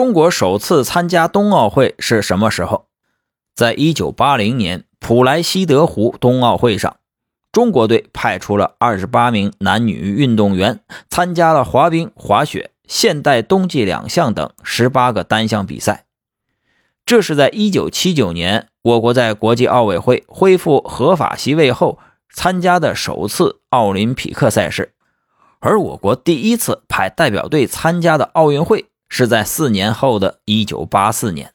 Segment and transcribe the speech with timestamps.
[0.00, 2.86] 中国首次参加冬奥会是什么时候？
[3.54, 6.96] 在一九八零年普莱西德湖冬奥会上，
[7.52, 16.06] 中国队派出了二十八名男女运动员，参加了滑冰、滑雪、现代冬季两项等十八个单项比赛。
[17.04, 21.98] 这是在一九七九年我国在国际奥委会恢复合法席位后
[22.32, 24.94] 参加的首次奥林匹克赛事，
[25.58, 31.52] 而我国第一次派代表队参加的奥运会是在四年后的一九八四年。